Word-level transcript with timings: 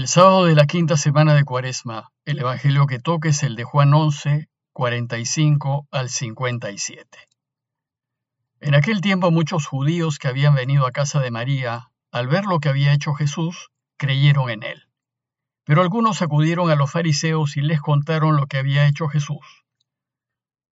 El 0.00 0.08
sábado 0.08 0.46
de 0.46 0.54
la 0.54 0.64
quinta 0.64 0.96
semana 0.96 1.34
de 1.34 1.44
Cuaresma, 1.44 2.10
el 2.24 2.38
Evangelio 2.38 2.86
que 2.86 2.98
toque 2.98 3.28
es 3.28 3.42
el 3.42 3.54
de 3.54 3.64
Juan 3.64 3.92
11, 3.92 4.48
45 4.72 5.88
al 5.90 6.08
57. 6.08 7.06
En 8.62 8.74
aquel 8.74 9.02
tiempo 9.02 9.30
muchos 9.30 9.66
judíos 9.66 10.18
que 10.18 10.28
habían 10.28 10.54
venido 10.54 10.86
a 10.86 10.90
casa 10.90 11.20
de 11.20 11.30
María, 11.30 11.90
al 12.12 12.28
ver 12.28 12.46
lo 12.46 12.60
que 12.60 12.70
había 12.70 12.94
hecho 12.94 13.12
Jesús, 13.12 13.68
creyeron 13.98 14.48
en 14.48 14.62
él. 14.62 14.88
Pero 15.64 15.82
algunos 15.82 16.22
acudieron 16.22 16.70
a 16.70 16.76
los 16.76 16.90
fariseos 16.90 17.58
y 17.58 17.60
les 17.60 17.82
contaron 17.82 18.38
lo 18.38 18.46
que 18.46 18.56
había 18.56 18.88
hecho 18.88 19.06
Jesús. 19.06 19.66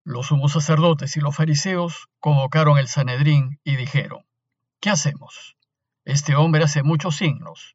Los 0.05 0.29
sumos 0.29 0.53
sacerdotes 0.53 1.19
y 1.19 1.21
los 1.21 1.37
fariseos 1.37 2.09
convocaron 2.19 2.79
el 2.79 2.89
Sanedrín 2.89 3.61
y 3.63 3.77
dijeron, 3.77 4.25
¿qué 4.81 4.89
hacemos? 4.89 5.59
Este 6.07 6.35
hombre 6.35 6.65
hace 6.65 6.83
muchos 6.83 7.17
signos. 7.17 7.75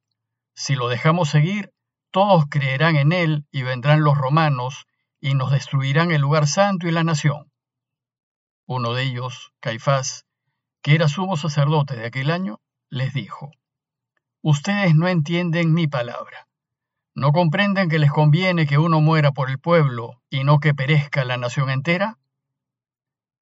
Si 0.56 0.76
lo 0.76 0.88
dejamos 0.88 1.30
seguir, 1.30 1.74
todos 2.12 2.46
creerán 2.50 2.96
en 2.96 3.12
él 3.12 3.48
y 3.52 3.64
vendrán 3.64 4.04
los 4.04 4.18
romanos 4.18 4.86
y 5.20 5.34
nos 5.34 5.52
destruirán 5.52 6.12
el 6.12 6.22
lugar 6.22 6.48
santo 6.48 6.88
y 6.88 6.92
la 6.92 7.04
nación. 7.04 7.52
Uno 8.66 8.94
de 8.94 9.04
ellos, 9.04 9.52
Caifás, 9.60 10.26
que 10.82 10.96
era 10.96 11.08
sumo 11.08 11.38
sacerdote 11.38 11.96
de 11.96 12.06
aquel 12.06 12.30
año, 12.30 12.62
les 12.90 13.14
dijo, 13.14 13.52
Ustedes 14.42 14.94
no 14.94 15.08
entienden 15.08 15.74
mi 15.74 15.88
palabra. 15.88 16.48
¿No 17.16 17.32
comprenden 17.32 17.90
que 17.90 18.00
les 18.00 18.12
conviene 18.12 18.68
que 18.68 18.78
uno 18.78 19.00
muera 19.00 19.32
por 19.32 19.50
el 19.50 19.60
pueblo 19.60 20.22
y 20.30 20.44
no 20.44 20.60
que 20.60 20.74
perezca 20.74 21.24
la 21.24 21.38
nación 21.38 21.70
entera? 21.70 22.18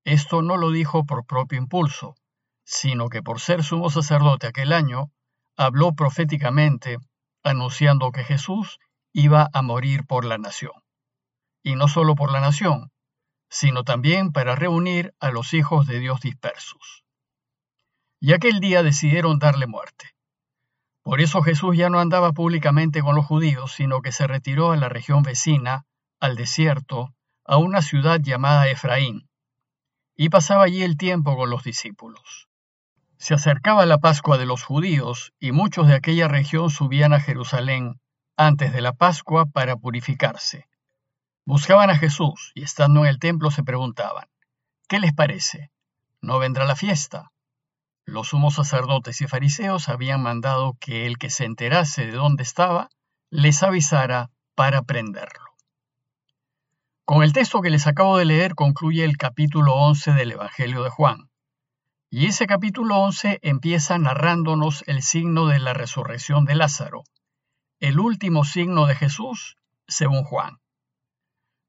Esto 0.04 0.42
no 0.42 0.58
lo 0.58 0.72
dijo 0.72 1.06
por 1.06 1.26
propio 1.26 1.58
impulso, 1.58 2.16
sino 2.64 3.10
que 3.10 3.24
por 3.24 3.40
ser 3.40 3.64
sumo 3.64 3.90
sacerdote 3.90 4.48
aquel 4.48 4.74
año, 4.74 5.12
habló 5.62 5.94
proféticamente, 5.94 6.98
anunciando 7.44 8.12
que 8.12 8.24
Jesús 8.24 8.80
iba 9.14 9.50
a 9.54 9.62
morir 9.62 10.06
por 10.06 10.26
la 10.26 10.38
nación. 10.38 10.74
Y 11.64 11.76
no 11.76 11.88
solo 11.88 12.16
por 12.16 12.32
la 12.32 12.42
nación, 12.42 12.92
sino 13.50 13.84
también 13.84 14.32
para 14.32 14.56
reunir 14.56 15.14
a 15.20 15.30
los 15.32 15.54
hijos 15.54 15.86
de 15.86 16.00
Dios 16.00 16.22
dispersos. 16.22 17.04
Y 18.20 18.34
aquel 18.34 18.60
día 18.60 18.82
decidieron 18.82 19.40
darle 19.40 19.68
muerte. 19.68 20.16
Por 21.04 21.22
eso 21.22 21.42
Jesús 21.42 21.76
ya 21.76 21.90
no 21.90 22.00
andaba 22.00 22.32
públicamente 22.32 23.02
con 23.02 23.16
los 23.16 23.26
judíos, 23.26 23.74
sino 23.74 24.02
que 24.02 24.12
se 24.12 24.28
retiró 24.28 24.72
a 24.72 24.78
la 24.78 24.90
región 24.90 25.24
vecina, 25.24 25.86
al 26.20 26.36
desierto, 26.36 27.14
a 27.44 27.58
una 27.58 27.82
ciudad 27.82 28.20
llamada 28.20 28.70
Efraín, 28.70 29.28
y 30.16 30.30
pasaba 30.30 30.64
allí 30.64 30.84
el 30.84 30.98
tiempo 30.98 31.36
con 31.36 31.50
los 31.50 31.64
discípulos. 31.64 32.48
Se 33.22 33.36
acercaba 33.36 33.86
la 33.86 34.00
Pascua 34.00 34.40
de 34.40 34.48
los 34.48 34.64
judíos, 34.64 35.32
y 35.40 35.52
muchos 35.52 35.88
de 35.88 35.94
aquella 35.94 36.28
región 36.28 36.72
subían 36.72 37.14
a 37.14 37.20
Jerusalén 37.20 38.02
antes 38.36 38.74
de 38.74 38.82
la 38.82 38.94
Pascua 38.94 39.46
para 39.46 39.76
purificarse. 39.76 40.68
Buscaban 41.46 41.92
a 41.92 41.98
Jesús, 42.00 42.52
y 42.56 42.64
estando 42.64 43.02
en 43.02 43.06
el 43.06 43.20
templo 43.20 43.52
se 43.52 43.62
preguntaban, 43.62 44.26
¿qué 44.88 45.00
les 45.00 45.14
parece? 45.14 45.70
¿No 46.20 46.40
vendrá 46.40 46.66
la 46.66 46.76
fiesta? 46.76 47.32
Los 48.06 48.30
sumos 48.30 48.56
sacerdotes 48.56 49.22
y 49.22 49.28
fariseos 49.28 49.88
habían 49.88 50.24
mandado 50.24 50.76
que 50.80 51.06
el 51.06 51.20
que 51.20 51.30
se 51.30 51.46
enterase 51.46 52.08
de 52.08 52.14
dónde 52.14 52.42
estaba 52.42 52.90
les 53.30 53.62
avisara 53.62 54.32
para 54.56 54.82
prenderlo. 54.82 55.46
Con 57.06 57.22
el 57.22 57.34
texto 57.34 57.62
que 57.62 57.70
les 57.70 57.86
acabo 57.86 58.18
de 58.18 58.26
leer 58.26 58.56
concluye 58.56 59.06
el 59.06 59.18
capítulo 59.18 59.76
11 59.76 60.14
del 60.14 60.32
Evangelio 60.32 60.82
de 60.82 60.90
Juan. 60.90 61.31
Y 62.14 62.26
ese 62.26 62.46
capítulo 62.46 62.98
11 62.98 63.40
empieza 63.42 63.98
narrándonos 63.98 64.84
el 64.86 65.02
signo 65.02 65.48
de 65.48 65.60
la 65.60 65.74
resurrección 65.74 66.44
de 66.44 66.56
Lázaro, 66.56 67.06
el 67.80 68.02
último 68.02 68.44
signo 68.44 68.86
de 68.86 68.96
Jesús, 68.96 69.56
según 69.88 70.26
Juan. 70.26 70.60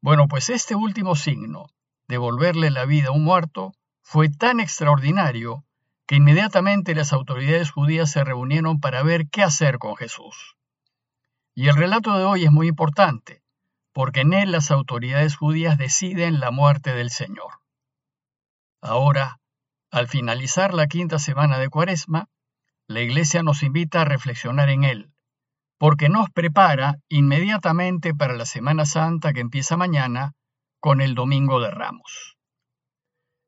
Bueno, 0.00 0.26
pues 0.26 0.50
este 0.50 0.74
último 0.74 1.14
signo, 1.14 1.66
devolverle 2.08 2.72
la 2.72 2.86
vida 2.86 3.10
a 3.10 3.12
un 3.12 3.22
muerto, 3.22 3.72
fue 4.02 4.30
tan 4.30 4.58
extraordinario 4.58 5.64
que 6.06 6.16
inmediatamente 6.16 6.96
las 6.96 7.12
autoridades 7.12 7.70
judías 7.70 8.10
se 8.10 8.24
reunieron 8.24 8.80
para 8.80 9.04
ver 9.04 9.28
qué 9.28 9.44
hacer 9.44 9.78
con 9.78 9.94
Jesús. 9.94 10.56
Y 11.54 11.68
el 11.68 11.76
relato 11.76 12.18
de 12.18 12.24
hoy 12.24 12.46
es 12.46 12.50
muy 12.50 12.66
importante, 12.66 13.44
porque 13.92 14.22
en 14.22 14.32
él 14.32 14.50
las 14.50 14.72
autoridades 14.72 15.36
judías 15.36 15.78
deciden 15.78 16.40
la 16.40 16.50
muerte 16.50 16.94
del 16.94 17.10
Señor. 17.10 17.60
Ahora, 18.80 19.38
al 19.92 20.08
finalizar 20.08 20.72
la 20.72 20.86
quinta 20.86 21.18
semana 21.18 21.58
de 21.58 21.68
Cuaresma, 21.68 22.30
la 22.88 23.00
Iglesia 23.00 23.42
nos 23.42 23.62
invita 23.62 24.00
a 24.00 24.04
reflexionar 24.06 24.70
en 24.70 24.84
él, 24.84 25.12
porque 25.78 26.08
nos 26.08 26.30
prepara 26.30 26.96
inmediatamente 27.08 28.14
para 28.14 28.32
la 28.32 28.46
Semana 28.46 28.86
Santa 28.86 29.34
que 29.34 29.40
empieza 29.40 29.76
mañana 29.76 30.32
con 30.80 31.02
el 31.02 31.14
Domingo 31.14 31.60
de 31.60 31.70
Ramos. 31.70 32.38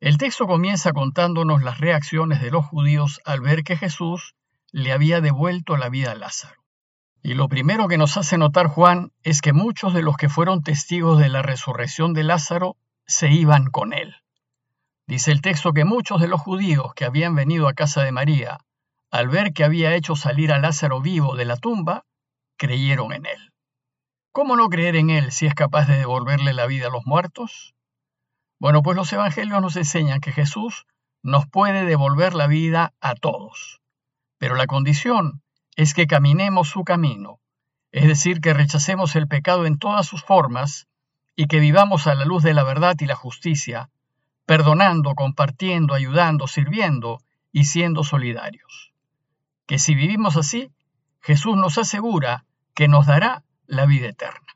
El 0.00 0.18
texto 0.18 0.46
comienza 0.46 0.92
contándonos 0.92 1.62
las 1.62 1.78
reacciones 1.78 2.42
de 2.42 2.50
los 2.50 2.66
judíos 2.66 3.20
al 3.24 3.40
ver 3.40 3.64
que 3.64 3.78
Jesús 3.78 4.34
le 4.70 4.92
había 4.92 5.22
devuelto 5.22 5.78
la 5.78 5.88
vida 5.88 6.12
a 6.12 6.14
Lázaro. 6.14 6.62
Y 7.22 7.32
lo 7.32 7.48
primero 7.48 7.88
que 7.88 7.96
nos 7.96 8.18
hace 8.18 8.36
notar 8.36 8.66
Juan 8.66 9.12
es 9.22 9.40
que 9.40 9.54
muchos 9.54 9.94
de 9.94 10.02
los 10.02 10.18
que 10.18 10.28
fueron 10.28 10.62
testigos 10.62 11.18
de 11.18 11.30
la 11.30 11.40
resurrección 11.40 12.12
de 12.12 12.24
Lázaro 12.24 12.76
se 13.06 13.30
iban 13.30 13.70
con 13.70 13.94
él. 13.94 14.14
Dice 15.06 15.32
el 15.32 15.42
texto 15.42 15.72
que 15.72 15.84
muchos 15.84 16.20
de 16.20 16.28
los 16.28 16.40
judíos 16.40 16.94
que 16.94 17.04
habían 17.04 17.34
venido 17.34 17.68
a 17.68 17.74
casa 17.74 18.02
de 18.02 18.12
María, 18.12 18.58
al 19.10 19.28
ver 19.28 19.52
que 19.52 19.64
había 19.64 19.94
hecho 19.94 20.16
salir 20.16 20.52
a 20.52 20.58
Lázaro 20.58 21.00
vivo 21.00 21.36
de 21.36 21.44
la 21.44 21.56
tumba, 21.56 22.04
creyeron 22.56 23.12
en 23.12 23.26
él. 23.26 23.52
¿Cómo 24.32 24.56
no 24.56 24.68
creer 24.68 24.96
en 24.96 25.10
él 25.10 25.30
si 25.30 25.46
es 25.46 25.54
capaz 25.54 25.86
de 25.86 25.98
devolverle 25.98 26.54
la 26.54 26.66
vida 26.66 26.86
a 26.86 26.90
los 26.90 27.06
muertos? 27.06 27.74
Bueno, 28.58 28.82
pues 28.82 28.96
los 28.96 29.12
evangelios 29.12 29.60
nos 29.60 29.76
enseñan 29.76 30.20
que 30.20 30.32
Jesús 30.32 30.86
nos 31.22 31.46
puede 31.46 31.84
devolver 31.84 32.34
la 32.34 32.46
vida 32.46 32.94
a 33.00 33.14
todos, 33.14 33.80
pero 34.38 34.54
la 34.54 34.66
condición 34.66 35.42
es 35.76 35.94
que 35.94 36.06
caminemos 36.06 36.68
su 36.68 36.82
camino, 36.82 37.40
es 37.92 38.08
decir, 38.08 38.40
que 38.40 38.54
rechacemos 38.54 39.16
el 39.16 39.28
pecado 39.28 39.66
en 39.66 39.78
todas 39.78 40.06
sus 40.06 40.22
formas 40.24 40.88
y 41.36 41.46
que 41.46 41.60
vivamos 41.60 42.06
a 42.06 42.14
la 42.14 42.24
luz 42.24 42.42
de 42.42 42.54
la 42.54 42.64
verdad 42.64 42.96
y 42.98 43.06
la 43.06 43.14
justicia, 43.14 43.90
perdonando, 44.46 45.14
compartiendo, 45.14 45.94
ayudando, 45.94 46.46
sirviendo 46.46 47.22
y 47.52 47.64
siendo 47.64 48.04
solidarios. 48.04 48.92
Que 49.66 49.78
si 49.78 49.94
vivimos 49.94 50.36
así, 50.36 50.70
Jesús 51.20 51.56
nos 51.56 51.78
asegura 51.78 52.44
que 52.74 52.88
nos 52.88 53.06
dará 53.06 53.44
la 53.66 53.86
vida 53.86 54.08
eterna. 54.08 54.46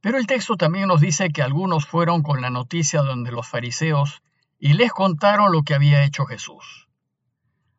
Pero 0.00 0.18
el 0.18 0.26
texto 0.26 0.56
también 0.56 0.88
nos 0.88 1.00
dice 1.00 1.30
que 1.30 1.42
algunos 1.42 1.86
fueron 1.86 2.22
con 2.22 2.42
la 2.42 2.50
noticia 2.50 3.02
donde 3.02 3.30
los 3.30 3.46
fariseos 3.46 4.22
y 4.58 4.74
les 4.74 4.92
contaron 4.92 5.52
lo 5.52 5.62
que 5.62 5.74
había 5.74 6.04
hecho 6.04 6.26
Jesús. 6.26 6.88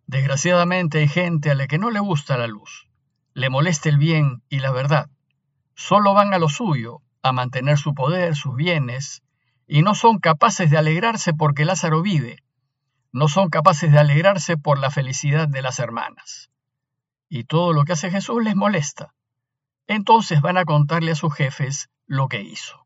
Desgraciadamente 0.08 1.00
hay 1.00 1.08
gente 1.08 1.52
a 1.52 1.56
la 1.56 1.68
que 1.68 1.78
no 1.78 1.90
le 1.90 2.00
gusta 2.00 2.38
la 2.38 2.48
luz, 2.48 2.88
le 3.34 3.50
molesta 3.50 3.90
el 3.90 3.98
bien 3.98 4.44
y 4.50 4.60
la 4.60 4.72
verdad. 4.72 5.10
Solo 5.76 6.14
van 6.14 6.34
a 6.34 6.40
lo 6.40 6.48
suyo, 6.48 7.02
a 7.22 7.32
mantener 7.32 7.78
su 7.78 7.94
poder, 7.94 8.36
sus 8.36 8.56
bienes, 8.56 9.24
y 9.68 9.82
no 9.82 9.96
son 9.96 10.20
capaces 10.20 10.70
de 10.70 10.78
alegrarse 10.78 11.34
porque 11.34 11.66
Lázaro 11.66 12.02
vive, 12.02 12.44
no 13.12 13.28
son 13.28 13.50
capaces 13.50 13.92
de 13.92 14.00
alegrarse 14.00 14.58
por 14.58 14.78
la 14.78 14.92
felicidad 14.92 15.48
de 15.48 15.62
las 15.62 15.80
hermanas. 15.80 16.50
Y 17.30 17.46
todo 17.46 17.74
lo 17.74 17.86
que 17.86 17.94
hace 17.94 18.12
Jesús 18.12 18.44
les 18.44 18.56
molesta. 18.56 19.14
Entonces 19.88 20.42
van 20.42 20.58
a 20.58 20.66
contarle 20.66 21.12
a 21.12 21.16
sus 21.16 21.34
jefes 21.34 21.90
lo 22.08 22.28
que 22.28 22.42
hizo. 22.42 22.86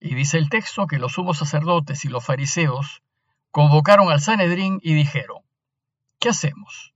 Y 0.00 0.14
dice 0.14 0.38
el 0.38 0.50
texto 0.50 0.86
que 0.86 0.98
los 0.98 1.12
sumos 1.12 1.38
sacerdotes 1.38 2.04
y 2.04 2.08
los 2.08 2.24
fariseos 2.24 3.02
convocaron 3.50 4.10
al 4.10 4.20
Sanedrín 4.20 4.80
y 4.82 4.94
dijeron, 4.94 5.42
¿qué 6.18 6.30
hacemos? 6.30 6.92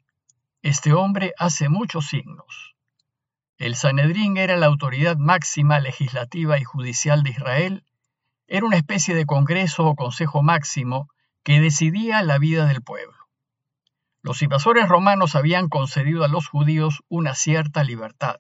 Este 0.63 0.93
hombre 0.93 1.33
hace 1.39 1.69
muchos 1.69 2.07
signos. 2.07 2.75
El 3.59 3.77
Sanedrín 3.77 4.37
era 4.37 4.57
la 4.57 4.67
autoridad 4.67 5.17
máxima 5.17 5.81
legislativa 5.81 6.59
y 6.59 6.65
judicial 6.65 7.23
de 7.23 7.31
Israel, 7.31 7.85
era 8.47 8.67
una 8.67 8.77
especie 8.77 9.15
de 9.15 9.27
congreso 9.27 9.85
o 9.85 9.97
consejo 9.97 10.43
máximo 10.43 11.09
que 11.43 11.61
decidía 11.61 12.23
la 12.23 12.39
vida 12.39 12.67
del 12.67 12.83
pueblo. 12.83 13.17
Los 14.23 14.43
invasores 14.43 14.89
romanos 14.89 15.37
habían 15.37 15.69
concedido 15.69 16.25
a 16.25 16.29
los 16.29 16.49
judíos 16.49 17.03
una 17.09 17.35
cierta 17.35 17.85
libertad 17.85 18.37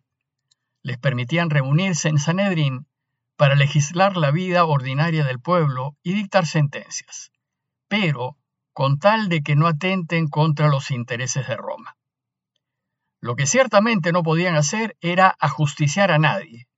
les 0.86 0.98
permitían 0.98 1.50
reunirse 1.50 2.08
en 2.08 2.20
Sanedrín 2.20 2.86
para 3.36 3.56
legislar 3.56 4.16
la 4.16 4.30
vida 4.30 4.64
ordinaria 4.64 5.24
del 5.24 5.40
pueblo 5.40 5.96
y 6.04 6.12
dictar 6.12 6.46
sentencias, 6.46 7.32
pero 7.88 8.38
con 8.72 9.00
tal 9.00 9.28
de 9.28 9.42
que 9.42 9.56
no 9.56 9.66
atenten 9.66 10.28
contra 10.28 10.68
los 10.68 10.92
intereses 10.92 11.48
de 11.48 11.56
Roma. 11.56 11.96
Lo 13.20 13.34
que 13.34 13.46
ciertamente 13.46 14.12
no 14.12 14.22
podían 14.22 14.54
hacer 14.54 14.96
era 15.00 15.34
ajusticiar 15.40 16.12
a 16.12 16.20
nadie. 16.20 16.68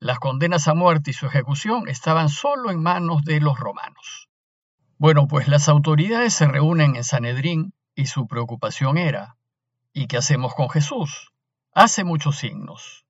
Las 0.00 0.18
condenas 0.18 0.66
a 0.66 0.74
muerte 0.74 1.12
y 1.12 1.14
su 1.14 1.26
ejecución 1.26 1.88
estaban 1.88 2.28
solo 2.28 2.70
en 2.70 2.82
manos 2.82 3.22
de 3.22 3.40
los 3.40 3.58
romanos. 3.58 4.28
Bueno, 4.98 5.28
pues 5.28 5.46
las 5.46 5.68
autoridades 5.68 6.34
se 6.34 6.48
reúnen 6.48 6.96
en 6.96 7.04
Sanedrín 7.04 7.72
y 7.94 8.06
su 8.06 8.26
preocupación 8.26 8.98
era, 8.98 9.36
¿y 9.92 10.08
qué 10.08 10.16
hacemos 10.16 10.54
con 10.54 10.68
Jesús? 10.68 11.30
hace 11.72 12.04
muchos 12.04 12.36
signos. 12.38 13.04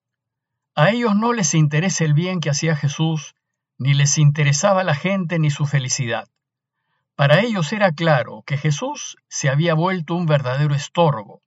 A 0.75 0.91
ellos 0.91 1.17
no 1.17 1.33
les 1.33 1.55
interesa 1.55 2.05
el 2.05 2.15
bien 2.15 2.41
que 2.41 2.51
hacía 2.51 2.77
Jesús, 2.77 3.35
ni 3.79 3.95
les 3.95 4.19
interesaba 4.19 4.85
la 4.85 4.95
gente 4.95 5.39
ni 5.39 5.51
su 5.51 5.67
felicidad. 5.67 6.29
Para 7.17 7.41
ellos 7.41 7.73
era 7.73 7.93
claro 7.93 8.43
que 8.47 8.57
Jesús 8.57 9.17
se 9.29 9.49
había 9.49 9.75
vuelto 9.75 10.15
un 10.15 10.27
verdadero 10.27 10.75
estorbo, 10.75 11.43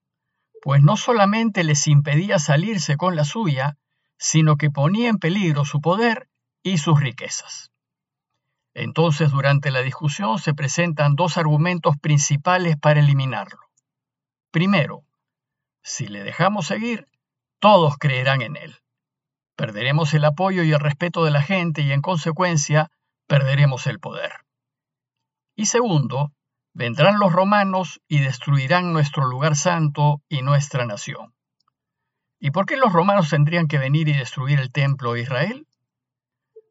pues 0.62 0.82
no 0.82 0.96
solamente 0.96 1.64
les 1.64 1.86
impedía 1.86 2.38
salirse 2.38 2.96
con 2.96 3.16
la 3.16 3.24
suya, 3.24 3.76
sino 4.18 4.56
que 4.56 4.70
ponía 4.70 5.08
en 5.08 5.18
peligro 5.18 5.64
su 5.64 5.80
poder 5.80 6.28
y 6.62 6.78
sus 6.78 7.00
riquezas. 7.00 7.70
Entonces, 8.74 9.30
durante 9.30 9.70
la 9.70 9.82
discusión 9.82 10.38
se 10.38 10.54
presentan 10.54 11.14
dos 11.14 11.36
argumentos 11.36 11.96
principales 11.96 12.76
para 12.76 13.00
eliminarlo. 13.00 13.60
Primero, 14.50 15.04
si 15.82 16.06
le 16.06 16.24
dejamos 16.24 16.66
seguir, 16.66 17.06
todos 17.60 17.96
creerán 17.98 18.42
en 18.42 18.56
él. 18.56 18.78
Perderemos 19.56 20.14
el 20.14 20.24
apoyo 20.24 20.62
y 20.64 20.72
el 20.72 20.80
respeto 20.80 21.24
de 21.24 21.30
la 21.30 21.42
gente 21.42 21.82
y 21.82 21.92
en 21.92 22.02
consecuencia 22.02 22.90
perderemos 23.26 23.86
el 23.86 24.00
poder. 24.00 24.32
Y 25.54 25.66
segundo, 25.66 26.32
vendrán 26.72 27.18
los 27.20 27.32
romanos 27.32 28.00
y 28.08 28.18
destruirán 28.18 28.92
nuestro 28.92 29.26
lugar 29.26 29.54
santo 29.54 30.22
y 30.28 30.42
nuestra 30.42 30.84
nación. 30.86 31.33
¿Y 32.44 32.50
por 32.50 32.66
qué 32.66 32.76
los 32.76 32.92
romanos 32.92 33.30
tendrían 33.30 33.68
que 33.68 33.78
venir 33.78 34.06
y 34.06 34.12
destruir 34.12 34.60
el 34.60 34.70
templo 34.70 35.14
de 35.14 35.22
Israel? 35.22 35.66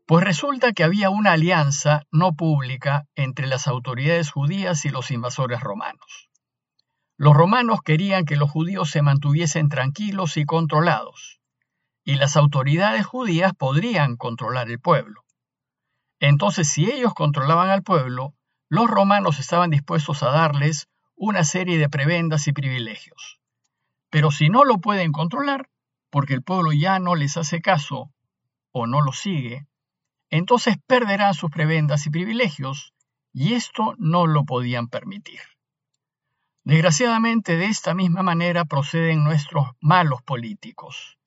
Pues 0.05 0.23
resulta 0.23 0.71
que 0.71 0.83
había 0.83 1.09
una 1.09 1.31
alianza 1.31 2.03
no 2.11 2.33
pública 2.35 3.07
entre 3.15 3.47
las 3.47 3.67
autoridades 3.67 4.29
judías 4.29 4.85
y 4.85 4.89
los 4.89 5.09
invasores 5.09 5.61
romanos. 5.61 6.29
Los 7.17 7.33
romanos 7.33 7.79
querían 7.83 8.25
que 8.25 8.35
los 8.35 8.51
judíos 8.51 8.91
se 8.91 9.01
mantuviesen 9.01 9.67
tranquilos 9.67 10.37
y 10.37 10.45
controlados, 10.45 11.39
y 12.03 12.17
las 12.17 12.37
autoridades 12.37 13.07
judías 13.07 13.53
podrían 13.55 14.15
controlar 14.15 14.69
el 14.69 14.79
pueblo. 14.79 15.25
Entonces, 16.19 16.69
si 16.69 16.85
ellos 16.85 17.15
controlaban 17.15 17.71
al 17.71 17.81
pueblo, 17.81 18.35
los 18.69 18.87
romanos 18.87 19.39
estaban 19.39 19.71
dispuestos 19.71 20.21
a 20.21 20.29
darles 20.29 20.87
una 21.15 21.43
serie 21.43 21.79
de 21.79 21.89
prebendas 21.89 22.47
y 22.47 22.53
privilegios. 22.53 23.39
Pero 24.13 24.29
si 24.29 24.49
no 24.49 24.63
lo 24.63 24.77
pueden 24.77 25.11
controlar, 25.11 25.71
porque 26.11 26.35
el 26.35 26.43
pueblo 26.43 26.71
ya 26.71 26.99
no 26.99 27.15
les 27.15 27.35
hace 27.35 27.63
caso 27.63 28.11
o 28.71 28.85
no 28.85 29.01
lo 29.01 29.11
sigue, 29.11 29.65
entonces 30.29 30.77
perderán 30.85 31.33
sus 31.33 31.49
prebendas 31.49 32.05
y 32.05 32.11
privilegios, 32.11 32.93
y 33.33 33.55
esto 33.55 33.95
no 33.97 34.27
lo 34.27 34.45
podían 34.45 34.87
permitir. 34.87 35.39
Desgraciadamente, 36.63 37.57
de 37.57 37.65
esta 37.65 37.95
misma 37.95 38.21
manera 38.21 38.65
proceden 38.65 39.23
nuestros 39.23 39.69
malos 39.81 40.21
políticos. 40.21 41.17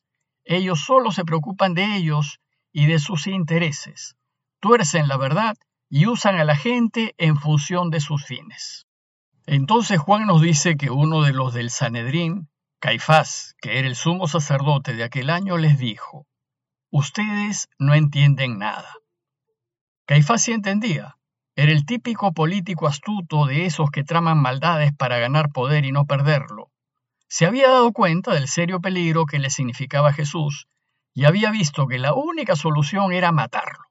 Ellos 0.45 0.79
solo 0.79 1.11
se 1.11 1.25
preocupan 1.25 1.75
de 1.75 1.97
ellos 1.97 2.39
y 2.73 2.87
de 2.87 3.01
sus 3.01 3.27
intereses, 3.27 4.15
tuercen 4.61 5.09
la 5.09 5.17
verdad 5.17 5.57
y 5.89 6.07
usan 6.07 6.37
a 6.37 6.45
la 6.45 6.55
gente 6.55 7.17
en 7.19 7.37
función 7.37 7.91
de 7.91 7.99
sus 7.99 8.25
fines. 8.25 8.87
Entonces 9.45 9.99
Juan 9.99 10.29
nos 10.29 10.41
dice 10.41 10.77
que 10.77 10.91
uno 10.91 11.25
de 11.25 11.33
los 11.33 11.53
del 11.53 11.71
Sanedrín, 11.71 12.49
Caifás, 12.79 13.57
que 13.61 13.79
era 13.79 13.89
el 13.89 13.97
sumo 13.97 14.29
sacerdote 14.29 14.95
de 14.95 15.05
aquel 15.05 15.31
año, 15.31 15.57
les 15.57 15.79
dijo, 15.79 16.27
Ustedes 16.91 17.69
no 17.79 17.95
entienden 17.95 18.59
nada. 18.59 18.95
Caifás 20.07 20.45
sí 20.45 20.53
entendía. 20.53 21.17
Era 21.57 21.73
el 21.73 21.87
típico 21.87 22.33
político 22.33 22.87
astuto 22.87 23.47
de 23.47 23.65
esos 23.65 23.91
que 23.91 24.05
traman 24.05 24.39
maldades 24.39 24.93
para 24.93 25.19
ganar 25.19 25.53
poder 25.53 25.87
y 25.87 25.93
no 25.93 26.05
perderlo. 26.05 26.71
Se 27.29 27.47
había 27.47 27.71
dado 27.71 27.93
cuenta 27.93 28.35
del 28.35 28.47
serio 28.47 28.81
peligro 28.81 29.25
que 29.25 29.39
le 29.39 29.51
significaba 29.51 30.13
Jesús 30.13 30.69
y 31.15 31.25
había 31.25 31.51
visto 31.51 31.87
que 31.87 31.99
la 31.99 32.13
única 32.13 32.57
solución 32.57 33.13
era 33.13 33.33
matarlo. 33.33 33.87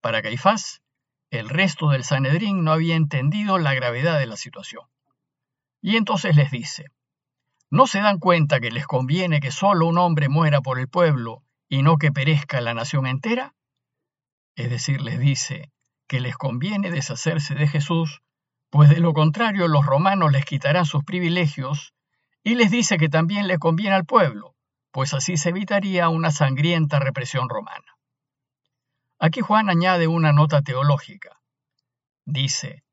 Para 0.00 0.20
Caifás, 0.20 0.82
el 1.30 1.48
resto 1.48 1.90
del 1.90 2.02
Sanedrín 2.02 2.64
no 2.64 2.72
había 2.72 2.96
entendido 2.96 3.58
la 3.58 3.72
gravedad 3.72 4.18
de 4.18 4.26
la 4.26 4.36
situación. 4.36 4.84
Y 5.80 5.96
entonces 5.96 6.34
les 6.34 6.50
dice, 6.50 6.90
¿no 7.74 7.88
se 7.88 7.98
dan 7.98 8.20
cuenta 8.20 8.60
que 8.60 8.70
les 8.70 8.86
conviene 8.86 9.40
que 9.40 9.50
solo 9.50 9.88
un 9.88 9.98
hombre 9.98 10.28
muera 10.28 10.60
por 10.60 10.78
el 10.78 10.86
pueblo 10.86 11.42
y 11.68 11.82
no 11.82 11.98
que 11.98 12.12
perezca 12.12 12.60
la 12.60 12.72
nación 12.72 13.04
entera? 13.04 13.52
Es 14.54 14.70
decir, 14.70 15.02
les 15.02 15.18
dice 15.18 15.72
que 16.06 16.20
les 16.20 16.36
conviene 16.36 16.92
deshacerse 16.92 17.56
de 17.56 17.66
Jesús, 17.66 18.22
pues 18.70 18.90
de 18.90 19.00
lo 19.00 19.12
contrario 19.12 19.66
los 19.66 19.84
romanos 19.84 20.30
les 20.30 20.44
quitarán 20.44 20.86
sus 20.86 21.02
privilegios, 21.02 21.94
y 22.44 22.54
les 22.54 22.70
dice 22.70 22.96
que 22.96 23.08
también 23.08 23.48
le 23.48 23.58
conviene 23.58 23.96
al 23.96 24.04
pueblo, 24.04 24.54
pues 24.92 25.12
así 25.12 25.36
se 25.36 25.48
evitaría 25.48 26.08
una 26.08 26.30
sangrienta 26.30 27.00
represión 27.00 27.48
romana. 27.48 27.98
Aquí 29.18 29.40
Juan 29.40 29.68
añade 29.68 30.06
una 30.06 30.32
nota 30.32 30.62
teológica. 30.62 31.40
Dice, 32.24 32.84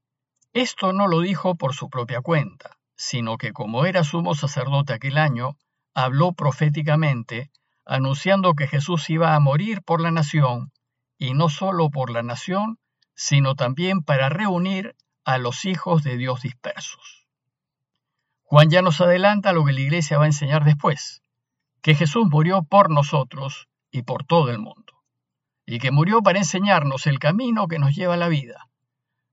esto 0.53 0.91
no 0.91 1.07
lo 1.07 1.19
dijo 1.19 1.53
por 1.53 1.75
su 1.75 1.87
propia 1.87 2.21
cuenta, 2.21 2.80
sino 3.01 3.37
que 3.37 3.51
como 3.53 3.85
era 3.85 4.03
sumo 4.03 4.35
sacerdote 4.35 4.93
aquel 4.93 5.17
año, 5.17 5.57
habló 5.93 6.33
proféticamente, 6.33 7.49
anunciando 7.85 8.53
que 8.53 8.67
Jesús 8.67 9.09
iba 9.09 9.35
a 9.35 9.39
morir 9.39 9.81
por 9.81 10.01
la 10.01 10.11
nación, 10.11 10.71
y 11.17 11.33
no 11.33 11.49
solo 11.49 11.89
por 11.89 12.11
la 12.11 12.23
nación, 12.23 12.77
sino 13.15 13.55
también 13.55 14.03
para 14.03 14.29
reunir 14.29 14.95
a 15.25 15.37
los 15.37 15.65
hijos 15.65 16.03
de 16.03 16.17
Dios 16.17 16.41
dispersos. 16.41 17.27
Juan 18.43 18.69
ya 18.69 18.81
nos 18.81 19.01
adelanta 19.01 19.53
lo 19.53 19.65
que 19.65 19.73
la 19.73 19.81
iglesia 19.81 20.17
va 20.17 20.25
a 20.25 20.27
enseñar 20.27 20.63
después, 20.63 21.23
que 21.81 21.95
Jesús 21.95 22.27
murió 22.29 22.63
por 22.63 22.89
nosotros 22.89 23.67
y 23.91 24.03
por 24.03 24.25
todo 24.25 24.51
el 24.51 24.59
mundo 24.59 24.91
y 25.71 25.79
que 25.79 25.91
murió 25.91 26.21
para 26.21 26.39
enseñarnos 26.39 27.07
el 27.07 27.17
camino 27.17 27.67
que 27.69 27.79
nos 27.79 27.95
lleva 27.95 28.15
a 28.15 28.17
la 28.17 28.27
vida. 28.27 28.67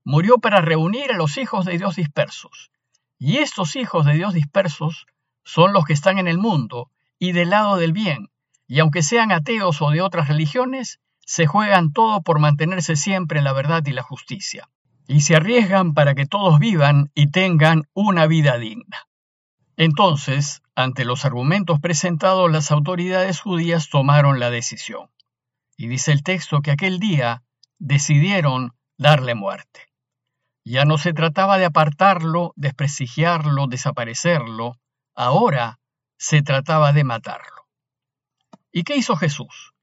Murió 0.05 0.37
para 0.37 0.61
reunir 0.61 1.11
a 1.11 1.17
los 1.17 1.35
hijos 1.37 1.65
de 1.65 1.77
Dios 1.77 1.97
dispersos. 1.97 2.71
Y 3.19 3.37
estos 3.39 3.75
hijos 3.75 4.05
de 4.05 4.13
Dios 4.13 4.33
dispersos 4.33 5.05
son 5.43 5.73
los 5.73 5.83
que 5.83 5.93
están 5.93 6.17
en 6.19 6.27
el 6.29 6.37
mundo 6.37 6.89
y 7.19 7.33
del 7.33 7.49
lado 7.49 7.75
del 7.75 7.91
bien, 7.91 8.29
y 8.65 8.79
aunque 8.79 9.03
sean 9.03 9.33
ateos 9.33 9.81
o 9.81 9.91
de 9.91 10.01
otras 10.01 10.29
religiones, 10.29 11.01
se 11.25 11.45
juegan 11.45 11.91
todo 11.91 12.21
por 12.21 12.39
mantenerse 12.39 12.95
siempre 12.95 13.39
en 13.39 13.43
la 13.43 13.51
verdad 13.51 13.85
y 13.85 13.91
la 13.91 14.03
justicia, 14.03 14.69
y 15.05 15.21
se 15.21 15.35
arriesgan 15.35 15.93
para 15.93 16.15
que 16.15 16.25
todos 16.25 16.59
vivan 16.59 17.11
y 17.13 17.29
tengan 17.29 17.83
una 17.93 18.25
vida 18.25 18.57
digna. 18.57 19.05
Entonces, 19.75 20.61
ante 20.75 21.03
los 21.03 21.25
argumentos 21.25 21.81
presentados, 21.81 22.49
las 22.49 22.71
autoridades 22.71 23.41
judías 23.41 23.89
tomaron 23.89 24.39
la 24.39 24.49
decisión. 24.49 25.09
Y 25.75 25.87
dice 25.87 26.13
el 26.13 26.23
texto 26.23 26.61
que 26.61 26.71
aquel 26.71 26.99
día 26.99 27.43
decidieron 27.79 28.73
darle 28.97 29.35
muerte. 29.35 29.88
Ya 30.71 30.85
no 30.85 30.99
se 30.99 31.13
trataba 31.13 31.57
de 31.57 31.65
apartarlo, 31.65 32.53
desprestigiarlo, 32.55 33.65
desaparecerlo, 33.65 34.75
ahora 35.15 35.79
se 36.19 36.43
trataba 36.43 36.93
de 36.93 37.03
matarlo. 37.03 37.65
¿Y 38.71 38.83
qué 38.83 38.95
hizo 38.95 39.15
Jesús? 39.15 39.73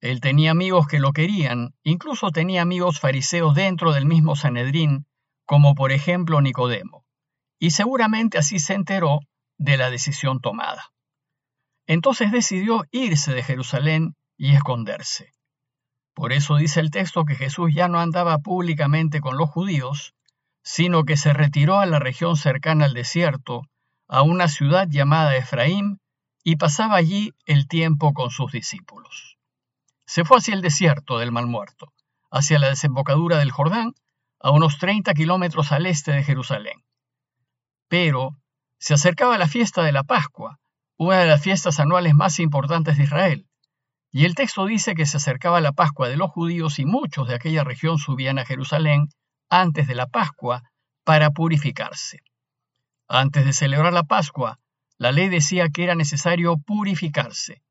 Él 0.00 0.20
tenía 0.20 0.50
amigos 0.50 0.88
que 0.88 0.98
lo 0.98 1.12
querían, 1.12 1.76
incluso 1.84 2.32
tenía 2.32 2.62
amigos 2.62 2.98
fariseos 2.98 3.54
dentro 3.54 3.92
del 3.92 4.06
mismo 4.06 4.34
Sanedrín, 4.34 5.06
como 5.46 5.76
por 5.76 5.92
ejemplo 5.92 6.40
Nicodemo, 6.40 7.06
y 7.60 7.70
seguramente 7.70 8.36
así 8.36 8.58
se 8.58 8.74
enteró 8.74 9.20
de 9.56 9.76
la 9.76 9.88
decisión 9.88 10.40
tomada. 10.40 10.90
Entonces 11.86 12.32
decidió 12.32 12.86
irse 12.90 13.32
de 13.34 13.44
Jerusalén 13.44 14.16
y 14.36 14.56
esconderse. 14.56 15.32
Por 16.12 16.32
eso 16.32 16.56
dice 16.56 16.80
el 16.80 16.90
texto 16.90 17.24
que 17.24 17.36
Jesús 17.36 17.70
ya 17.72 17.86
no 17.86 18.00
andaba 18.00 18.38
públicamente 18.38 19.20
con 19.20 19.36
los 19.36 19.48
judíos, 19.48 20.12
sino 20.64 21.04
que 21.04 21.16
se 21.16 21.32
retiró 21.34 21.78
a 21.78 21.86
la 21.86 21.98
región 21.98 22.36
cercana 22.36 22.86
al 22.86 22.94
desierto, 22.94 23.62
a 24.08 24.22
una 24.22 24.48
ciudad 24.48 24.88
llamada 24.88 25.36
Efraín, 25.36 26.00
y 26.42 26.56
pasaba 26.56 26.96
allí 26.96 27.32
el 27.46 27.68
tiempo 27.68 28.14
con 28.14 28.30
sus 28.30 28.50
discípulos. 28.50 29.36
Se 30.06 30.24
fue 30.24 30.38
hacia 30.38 30.54
el 30.54 30.62
desierto 30.62 31.18
del 31.18 31.32
Mal 31.32 31.46
Muerto, 31.46 31.92
hacia 32.30 32.58
la 32.58 32.68
desembocadura 32.68 33.38
del 33.38 33.50
Jordán, 33.50 33.92
a 34.40 34.50
unos 34.50 34.78
30 34.78 35.12
kilómetros 35.14 35.70
al 35.70 35.86
este 35.86 36.12
de 36.12 36.24
Jerusalén. 36.24 36.82
Pero 37.88 38.36
se 38.78 38.94
acercaba 38.94 39.38
la 39.38 39.48
fiesta 39.48 39.82
de 39.82 39.92
la 39.92 40.02
Pascua, 40.02 40.60
una 40.96 41.18
de 41.18 41.26
las 41.26 41.42
fiestas 41.42 41.78
anuales 41.78 42.14
más 42.14 42.40
importantes 42.40 42.96
de 42.96 43.04
Israel, 43.04 43.46
y 44.10 44.24
el 44.24 44.34
texto 44.34 44.64
dice 44.64 44.94
que 44.94 45.06
se 45.06 45.16
acercaba 45.18 45.60
la 45.60 45.72
Pascua 45.72 46.08
de 46.08 46.16
los 46.16 46.30
judíos 46.30 46.78
y 46.78 46.84
muchos 46.86 47.28
de 47.28 47.34
aquella 47.34 47.64
región 47.64 47.98
subían 47.98 48.38
a 48.38 48.44
Jerusalén 48.46 49.08
antes 49.48 49.86
de 49.86 49.94
la 49.94 50.06
Pascua 50.06 50.62
para 51.04 51.30
purificarse. 51.30 52.20
Antes 53.08 53.44
de 53.44 53.52
celebrar 53.52 53.92
la 53.92 54.04
Pascua, 54.04 54.58
la 54.98 55.12
ley 55.12 55.28
decía 55.28 55.68
que 55.68 55.84
era 55.84 55.94
necesario 55.94 56.56
purificarse, 56.56 57.62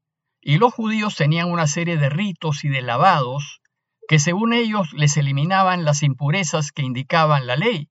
y 0.41 0.57
los 0.57 0.73
judíos 0.73 1.15
tenían 1.15 1.49
una 1.51 1.67
serie 1.67 1.97
de 1.97 2.09
ritos 2.09 2.63
y 2.63 2.69
de 2.69 2.81
lavados 2.81 3.61
que 4.07 4.19
según 4.19 4.53
ellos 4.53 4.91
les 4.93 5.17
eliminaban 5.17 5.85
las 5.85 6.03
impurezas 6.03 6.71
que 6.71 6.83
indicaban 6.83 7.47
la 7.47 7.55
ley, 7.55 7.89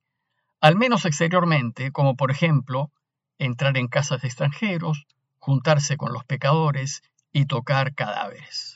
al 0.60 0.76
menos 0.76 1.04
exteriormente, 1.06 1.90
como 1.90 2.14
por 2.14 2.30
ejemplo 2.30 2.92
entrar 3.38 3.76
en 3.76 3.88
casas 3.88 4.22
de 4.22 4.28
extranjeros, 4.28 5.06
juntarse 5.38 5.96
con 5.96 6.12
los 6.12 6.24
pecadores 6.24 7.02
y 7.32 7.46
tocar 7.46 7.94
cadáveres. 7.94 8.71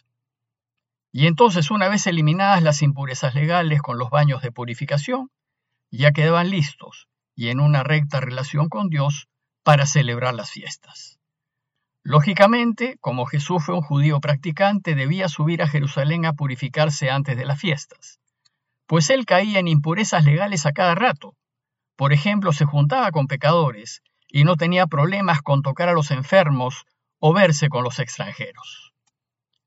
Y 1.19 1.27
entonces, 1.27 1.71
una 1.71 1.89
vez 1.89 2.07
eliminadas 2.07 2.63
las 2.63 2.83
impurezas 2.83 3.35
legales 3.35 3.81
con 3.81 3.97
los 3.97 4.11
baños 4.11 4.43
de 4.43 4.53
purificación, 4.53 5.31
ya 5.91 6.13
quedaban 6.13 6.51
listos 6.51 7.09
y 7.35 7.49
en 7.49 7.59
una 7.59 7.83
recta 7.83 8.21
relación 8.21 8.69
con 8.69 8.91
Dios 8.91 9.27
para 9.63 9.87
celebrar 9.87 10.35
las 10.35 10.51
fiestas. 10.51 11.19
Lógicamente, 12.03 12.99
como 13.01 13.25
Jesús 13.25 13.65
fue 13.65 13.77
un 13.77 13.81
judío 13.81 14.21
practicante, 14.21 14.95
debía 14.95 15.31
subir 15.31 15.63
a 15.63 15.69
Jerusalén 15.69 16.27
a 16.27 16.35
purificarse 16.35 17.09
antes 17.09 17.39
de 17.39 17.47
las 17.47 17.59
fiestas, 17.59 18.21
pues 18.87 19.09
él 19.09 19.25
caía 19.25 19.59
en 19.59 19.69
impurezas 19.69 20.23
legales 20.23 20.67
a 20.67 20.73
cada 20.73 20.95
rato. 20.95 21.35
Por 21.97 22.13
ejemplo, 22.13 22.53
se 22.53 22.67
juntaba 22.67 23.11
con 23.11 23.27
pecadores 23.27 24.03
y 24.29 24.45
no 24.45 24.57
tenía 24.57 24.87
problemas 24.87 25.41
con 25.41 25.63
tocar 25.63 25.89
a 25.89 25.95
los 25.95 26.11
enfermos 26.11 26.85
o 27.21 27.33
verse 27.33 27.71
con 27.71 27.85
los 27.85 28.01
extranjeros. 28.01 28.86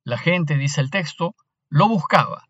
La 0.03 0.17
gente, 0.17 0.57
dice 0.57 0.81
el 0.81 0.89
texto, 0.89 1.35
lo 1.69 1.87
buscaba, 1.87 2.47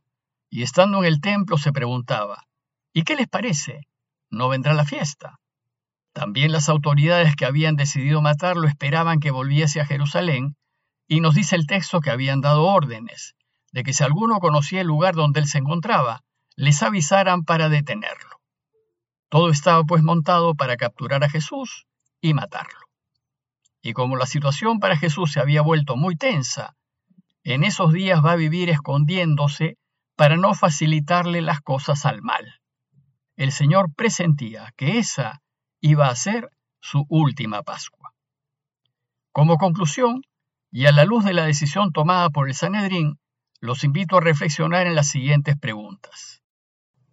y 0.50 0.64
estando 0.64 1.00
en 1.00 1.06
el 1.06 1.22
templo 1.22 1.58
se 1.58 1.72
preguntaba, 1.72 2.46
¿y 2.94 3.04
qué 3.04 3.16
les 3.16 3.28
parece? 3.28 3.88
¿No 4.30 4.50
vendrá 4.50 4.74
la 4.74 4.86
fiesta? 4.86 5.40
También 6.14 6.52
las 6.52 6.70
autoridades 6.70 7.36
que 7.36 7.46
habían 7.46 7.76
decidido 7.76 8.22
matarlo 8.22 8.68
esperaban 8.68 9.20
que 9.20 9.32
volviese 9.32 9.82
a 9.82 9.86
Jerusalén, 9.86 10.56
y 11.08 11.22
nos 11.22 11.36
dice 11.36 11.56
el 11.56 11.68
texto 11.68 12.02
que 12.02 12.12
habían 12.12 12.42
dado 12.42 12.64
órdenes 12.64 13.36
de 13.72 13.84
que 13.84 13.94
si 13.94 14.04
alguno 14.04 14.40
conocía 14.40 14.82
el 14.82 14.88
lugar 14.88 15.16
donde 15.16 15.40
él 15.40 15.48
se 15.48 15.60
encontraba, 15.60 16.24
les 16.56 16.82
avisaran 16.84 17.44
para 17.44 17.70
detenerlo. 17.70 18.42
Todo 19.30 19.50
estaba 19.50 19.84
pues 19.84 20.04
montado 20.04 20.56
para 20.56 20.78
capturar 20.78 21.24
a 21.24 21.30
Jesús 21.30 21.88
y 22.22 22.34
matarlo. 22.34 22.80
Y 23.82 23.94
como 23.94 24.16
la 24.16 24.26
situación 24.26 24.80
para 24.80 24.98
Jesús 24.98 25.32
se 25.32 25.40
había 25.40 25.62
vuelto 25.62 25.96
muy 25.96 26.16
tensa, 26.16 26.76
en 27.54 27.64
esos 27.64 27.92
días 27.94 28.24
va 28.24 28.34
a 28.34 28.36
vivir 28.36 28.70
escondiéndose 28.70 29.78
para 30.16 30.38
no 30.38 30.54
facilitarle 30.54 31.42
las 31.42 31.62
cosas 31.62 32.06
al 32.06 32.22
mal. 32.22 32.62
El 33.38 33.52
Señor 33.52 33.94
presentía 33.96 34.74
que 34.76 35.00
esa 35.00 35.42
iba 35.82 36.10
a 36.10 36.16
ser 36.16 36.50
su 36.80 37.06
última 37.10 37.64
Pascua. 37.64 38.14
Como 39.32 39.58
conclusión, 39.58 40.22
y 40.72 40.86
a 40.86 40.92
la 40.92 41.06
luz 41.06 41.26
de 41.26 41.34
la 41.34 41.46
decisión 41.46 41.92
tomada 41.92 42.30
por 42.30 42.48
el 42.48 42.54
Sanedrín, 42.54 43.20
los 43.62 43.84
invito 43.84 44.18
a 44.18 44.22
reflexionar 44.22 44.86
en 44.86 44.96
las 44.96 45.08
siguientes 45.08 45.58
preguntas. 45.58 46.44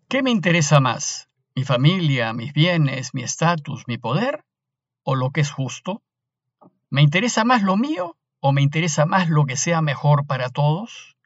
¿Qué 0.09 0.23
me 0.23 0.31
interesa 0.31 0.81
más? 0.81 1.31
¿Mi 1.55 1.64
familia, 1.64 2.33
mis 2.35 2.52
bienes, 2.52 3.14
mi 3.14 3.23
estatus, 3.23 3.85
mi 3.87 3.97
poder? 3.97 4.45
¿O 5.02 5.14
lo 5.14 5.31
que 5.31 5.40
es 5.40 5.50
justo? 5.50 6.02
¿Me 6.90 7.00
interesa 7.00 7.45
más 7.45 7.62
lo 7.62 7.76
mío 7.76 8.16
o 8.47 8.53
me 8.53 8.62
interesa 8.62 9.07
más 9.07 9.29
lo 9.29 9.45
que 9.45 9.57
sea 9.57 9.83
mejor 9.83 10.25
para 10.26 10.50
todos? 10.50 11.17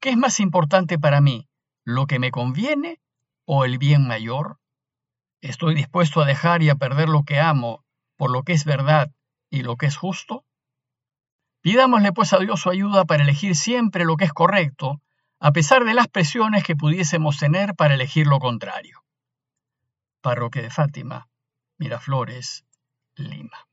¿Qué 0.00 0.10
es 0.10 0.16
más 0.16 0.38
importante 0.38 0.98
para 0.98 1.20
mí? 1.20 1.48
¿Lo 1.84 2.06
que 2.06 2.20
me 2.20 2.30
conviene 2.30 3.00
o 3.44 3.64
el 3.64 3.78
bien 3.78 4.06
mayor? 4.06 4.58
¿Estoy 5.40 5.74
dispuesto 5.74 6.20
a 6.20 6.26
dejar 6.26 6.62
y 6.62 6.70
a 6.70 6.76
perder 6.76 7.08
lo 7.08 7.24
que 7.24 7.40
amo 7.40 7.84
por 8.16 8.30
lo 8.30 8.44
que 8.44 8.52
es 8.52 8.64
verdad 8.64 9.10
y 9.50 9.62
lo 9.62 9.76
que 9.76 9.86
es 9.86 9.96
justo? 9.96 10.44
Pidámosle 11.60 12.12
pues 12.12 12.32
a 12.32 12.38
Dios 12.38 12.60
su 12.60 12.70
ayuda 12.70 13.04
para 13.04 13.24
elegir 13.24 13.56
siempre 13.56 14.04
lo 14.04 14.16
que 14.16 14.26
es 14.26 14.32
correcto, 14.32 15.00
a 15.40 15.50
pesar 15.50 15.84
de 15.84 15.94
las 15.94 16.06
presiones 16.06 16.62
que 16.62 16.76
pudiésemos 16.76 17.38
tener 17.38 17.74
para 17.74 17.94
elegir 17.94 18.28
lo 18.28 18.38
contrario. 18.38 19.04
Parroquia 20.20 20.62
de 20.62 20.70
Fátima, 20.70 21.28
Miraflores, 21.78 22.64
Lima. 23.16 23.66